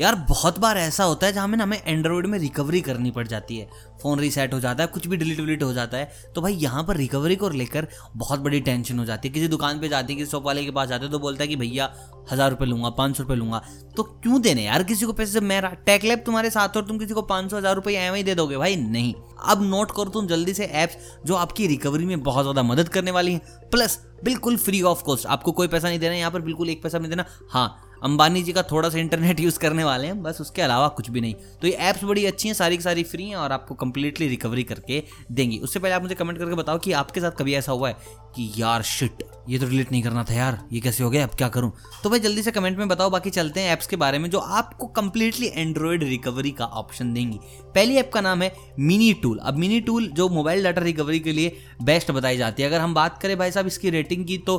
[0.00, 3.56] यार, बहुत बार ऐसा होता है जहाँ में हमें एंड्रॉइड में रिकवरी करनी पड़ जाती
[3.56, 3.68] है।
[4.02, 6.82] फ़ोन रीसेट हो जाता है, कुछ भी डिलीट विलीट हो जाता है। तो भाई यहाँ
[6.84, 7.86] पर रिकवरी को लेकर
[8.16, 10.70] बहुत बड़ी टेंशन हो जाती है। किसी दुकान पे जाती है, किसी शॉप वाले के
[10.70, 11.92] पास जाते हैं तो बोलता है कि भैया,
[12.32, 13.62] हज़ार रुपये लूँगा, पाँच सौ रुपये लूँगा।
[13.96, 15.40] तो क्यों देने यार किसी को पैसे?
[15.42, 18.56] मेरा टैकलैब तुम्हारे साथ और तुम किसी को पाँच सौ, हज़ार रुपये एम दे दोगे।
[18.56, 19.14] भाई नहीं।
[19.44, 23.10] अब नोट करो तुम जल्दी से ऐप्स जो आपकी रिकवरी में बहुत ज़्यादा मदद करने
[23.10, 26.70] वाली हैं। प्लस बिल्कुल फ्री ऑफ़ कॉस्ट आपको कोई पैसा नहीं देना, यहाँ पर बिल्कुल
[26.70, 30.22] एक पैसा नहीं देना। हाँ अंबानी जी का थोड़ा सा इंटरनेट यूज़ करने वाले हैं,
[30.22, 33.02] बस उसके अलावा कुछ भी नहीं। तो ये ऐप्स बड़ी अच्छी हैं, सारी की सारी
[33.02, 36.78] फ्री हैं और आपको कंप्लीटली रिकवरी करके देंगी। उससे पहले आप मुझे कमेंट करके बताओ
[36.78, 37.96] कि आपके साथ कभी ऐसा हुआ है
[38.36, 41.34] कि यार शिट ये तो रिलेट नहीं करना था यार, ये कैसे हो गया, अब
[41.34, 41.72] क्या करूँ?
[42.02, 44.38] तो भाई जल्दी से कमेंट में बताओ, बाकी चलते हैं ऐप्स के बारे में जो
[44.38, 47.38] आपको कंप्लीटली एंड्रॉयड रिकवरी का ऑप्शन देंगी।
[47.74, 51.32] पहली ऐप का नाम है मिनी टूल अब मिनी टूल जो मोबाइल डाटा रिकवरी के
[51.32, 54.58] लिए बेस्ट बताई जाती है। अगर हम बात करें भाई साहब इसकी रेटिंग की तो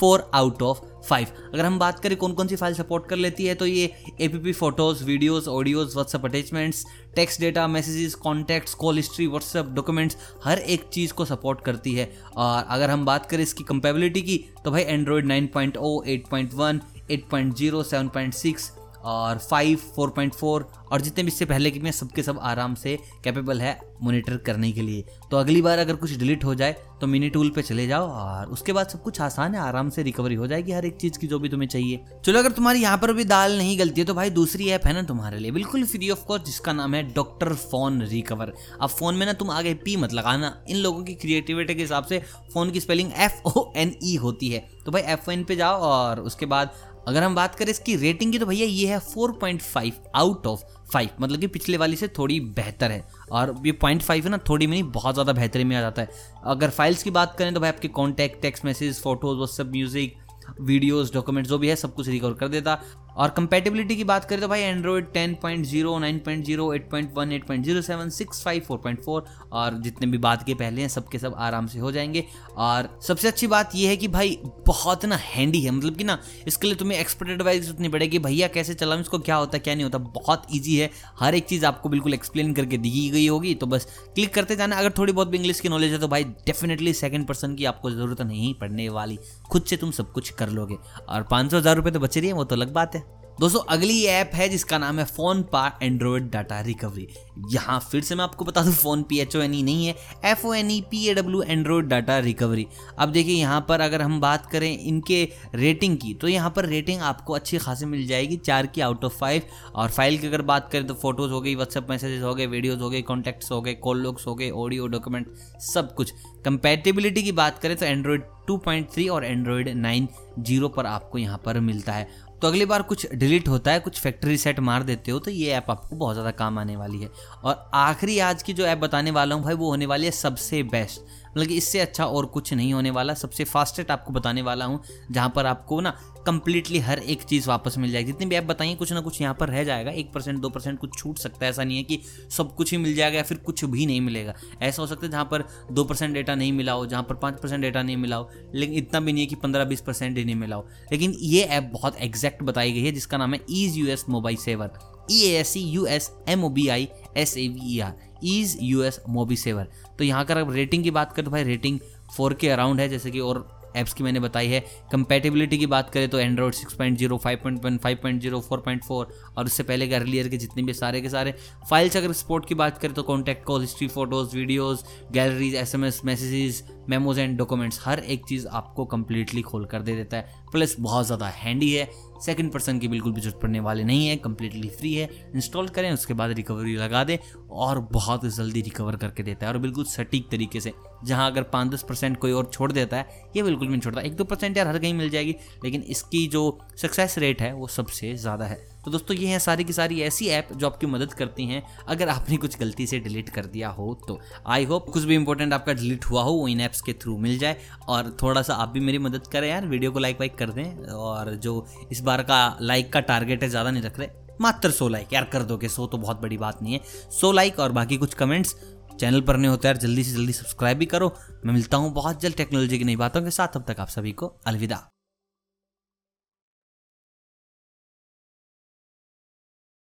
[0.00, 3.44] फोर आउट ऑफ़ फाइव। अगर हम बात करें कौन कौन सी फ़ाइल सपोर्ट कर लेती
[3.46, 3.84] है तो ये
[4.20, 6.84] A P P photos videos audios WhatsApp attachments
[7.16, 12.10] text data messages contacts call history WhatsApp documents हर एक चीज़ को सपोर्ट करती है।
[12.36, 16.26] और अगर हम बात करें इसकी कंपेबिलिटी की तो भाई Android nine point O eight
[16.30, 18.70] point one eight point zero seven point six
[19.06, 22.96] और फाइव फोर पॉइंट फोर और जितने भी इससे पहले के सबके सब आराम से
[23.24, 27.06] कैपेबल है मोनिटर करने के लिए। तो अगली बार अगर कुछ डिलीट हो जाए तो
[27.06, 30.34] मिनी टूल पे चले जाओ और उसके बाद सब कुछ आसान है, आराम से रिकवरी
[30.34, 33.12] हो जाएगी हर एक चीज़ की जो भी तुम्हें चाहिए। चलो, अगर तुम्हारी यहाँ पर
[33.12, 36.10] भी दाल नहीं गलती है तो भाई दूसरी ऐप है ना तुम्हारे लिए। बिल्कुल फ्री
[36.10, 39.96] ऑफ़ कॉस्ट जिसका नाम है डॉक्टर फ़ोन रिकवर अब फ़ोन में ना तुम आगे पी
[39.96, 42.18] मत लगाना। इन लोगों की क्रिएटिविटी के हिसाब से
[42.52, 45.56] फ़ोन की spelling F O N E होती है। तो भाई एफ़ ओ एन पे
[45.56, 46.70] जाओ और उसके बाद
[47.06, 50.62] अगर हम बात करें इसकी रेटिंग की तो भैया ये है 4.5 आउट ऑफ़
[50.92, 54.38] 5 मतलब कि पिछले वाली से थोड़ी बेहतर है। और ये पॉइंट फाइव है ना,
[54.48, 56.08] थोड़ी में बहुत ज़्यादा बेहतरी में आ जाता है।
[56.46, 60.16] अगर फाइल्स की बात करें तो भाई आपके contact text message photos WhatsApp music
[60.60, 62.80] videos documents जो भी है, सब कुछ रिकवर कर देता।
[63.16, 69.22] और कंपेटेबिलिटी की बात करें तो भाई एंड्रॉइड 10.0, 9.0, 8.1, 8.07, 6.5, 4.4
[69.52, 72.24] और जितने भी बात के पहले हैं सबके सब आराम से हो जाएँगे।
[72.56, 76.18] और सबसे अच्छी बात यह है कि भाई बहुत ना हैंडी है मतलब कि ना
[76.46, 79.84] इसके लिए तुम्हें एक्सपर्ट एडवाइस उतनी पड़ेगी भैया कैसे चलाऊँ इसको क्या होता क्या नहीं
[79.84, 79.98] होता?
[79.98, 80.90] बहुत ईजी है।
[81.20, 84.76] हर एक चीज़ आपको बिल्कुल एक्सप्लेन करके दी गई होगी तो बस क्लिक करते जाना।
[84.76, 87.90] अगर थोड़ी बहुत भी इंग्लिश की नॉलेज है तो भाई डेफिनेटली सेकेंड पर्सन की आपको
[87.90, 89.18] ज़रूरत नहीं पड़ने वाली।
[89.50, 90.76] खुद से तुम सब कुछ कर लोगे।
[91.08, 93.04] और पाँच सौ हज़ार रुपये तो बच रही है वो तो अलग बात है।
[93.38, 97.06] दोस्तों, अगली ऐप है जिसका नाम है फ़ोन पा एंड्रॉयड डाटा रिकवरी।
[97.52, 99.94] यहाँ फिर से मैं आपको बता दूँ, Fone P H O N E नहीं है
[100.24, 102.66] F O N E P A W Android data recovery.
[102.98, 105.22] अब देखिए, यहाँ पर अगर हम बात करें इनके
[105.54, 109.18] रेटिंग की तो यहाँ पर रेटिंग आपको अच्छी खासी मिल जाएगी, चार की आउट ऑफ़
[109.18, 109.42] फाइव
[109.74, 112.80] और फ़ाइल की अगर बात करें तो फ़ोटोज़ हो गई व्हाट्सएप मैसेजेस हो गए वीडियोज़
[112.80, 115.28] हो गए कॉन्टैक्ट्स हो गए कॉल लॉग्स हो गए ऑडियो डॉक्यूमेंट
[115.62, 116.14] सब कुछ।
[116.44, 120.06] कंपेटेबिलिटी की बात करें तो एंड्रॉयड 2.3 और एंड्रॉयड 9
[120.38, 122.08] ज़ीरो पर आपको यहाँ पर मिलता है।
[122.42, 125.52] तो अगली बार कुछ डिलीट होता है, कुछ फैक्ट्री सेट मार देते हो तो ये
[125.52, 127.10] ऐप आपको बहुत ज़्यादा काम आने वाली है।
[127.44, 130.62] और आखिरी आज की जो ऐप बताने वाला हूँ भाई, वो होने वाली है सबसे
[130.64, 134.64] बेस्ट मतलब कि इससे अच्छा और कुछ नहीं होने वाला। सबसे फास्टेस्ट आपको बताने वाला
[134.64, 134.80] हूँ,
[135.10, 135.90] जहाँ पर आपको ना
[136.26, 139.34] कंप्लीटली हर एक चीज़ वापस मिल जाएगी। जितनी भी ऐप बताइए, कुछ ना कुछ यहाँ
[139.40, 142.00] पर रह जाएगा। एक परसेंट दो परसेंट कुछ छूट सकता है। ऐसा नहीं है कि
[142.30, 145.12] सब कुछ ही मिल जाएगा या फिर कुछ भी नहीं मिलेगा। ऐसा हो सकता है
[145.12, 148.16] जहाँ पर दो परसेंट डेटा नहीं मिला हो, जहाँ पर पाँच परसेंट डेटा नहीं मिला
[148.16, 151.14] हो, लेकिन इतना भी नहीं है कि पंद्रह, बीस परसेंट ही नहीं मिला हो। लेकिन
[151.20, 153.40] ये ऐप बहुत एग्जैक्ट बताई गई है, जिसका नाम है
[153.86, 154.78] EaseUS mobile saver
[155.10, 157.92] E A S E U S M O B I S A V E R
[158.82, 159.00] EaseUS
[159.36, 159.68] MobiSaver
[159.98, 161.78] तो यहाँ अगर रेटिंग की बात करें तो भाई रेटिंग
[162.16, 164.60] फोर के अराउंड है, जैसे कि और ऐप्स की मैंने बताई है।
[164.92, 168.40] कंपेटेबिलिटी की बात करें तो Android six point zero five point one five point zero
[168.40, 171.34] four point four और उससे पहले के अर्लियर के जितने भी सारे के सारे।
[171.70, 175.84] फाइल्स अगर स्पोर्ट की बात करें तो contact call history photos videos galleries S M
[175.84, 180.44] S messages memos and documents हर एक चीज़ आपको कंप्लीटली खोल कर दे देता है।
[180.52, 181.88] प्लस बहुत ज़्यादा हैंडी है।
[182.20, 185.90] सेकंड पर्सन की बिल्कुल भी ज़रूरत पड़ने वाले नहीं है कंप्लीटली फ्री है। इंस्टॉल करें,
[185.92, 187.16] उसके बाद रिकवरी लगा दें
[187.50, 190.72] और बहुत जल्दी रिकवर करके देता है। और बिल्कुल सटीक तरीके से,
[191.04, 194.00] जहाँ अगर पाँच दस परसेंट कोई और छोड़ देता है, ये बिल्कुल भी नहीं छोड़ता।
[194.00, 197.66] एक दो परसेंट यार हर कहीं मिल जाएगी, लेकिन इसकी जो सक्सेस रेट है, वो
[197.68, 201.12] सबसे ज़्यादा है। तो दोस्तों, ये हैं सारी की सारी ऐसी ऐप जो आपकी मदद
[201.12, 205.04] करती हैं। अगर आपने कुछ गलती से डिलीट कर दिया हो तो आई होप कुछ
[205.04, 207.56] भी इंपॉर्टेंट आपका डिलीट हुआ हो, वो इन ऐप्स के थ्रू मिल जाए।
[207.88, 210.86] और थोड़ा सा आप भी मेरी मदद करें यार वीडियो को लाइक वाइक कर दें।
[210.86, 214.08] और जो इस बार का लाइक का टारगेट है, ज़्यादा नहीं रख रहे,
[214.40, 216.80] मात्र सो लाइक यार कर दोगे, सो तो बहुत बड़ी बात नहीं है।
[217.12, 218.54] सो लाइक और बाकी कुछ कमेंट्स
[218.92, 221.14] चैनल पर नहीं होते यार, जल्दी से जल्दी सब्सक्राइब भी करो।
[221.46, 224.12] मैं मिलता हूँ बहुत जल्द टेक्नोलॉजी की नई बातों के साथ। अब तक आप सभी
[224.12, 224.86] को अलविदा।